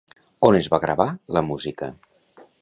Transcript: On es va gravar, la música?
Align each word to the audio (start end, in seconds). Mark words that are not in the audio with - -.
On 0.47 0.55
es 0.59 0.69
va 0.75 0.79
gravar, 0.85 1.05
la 1.39 1.45
música? 1.51 1.91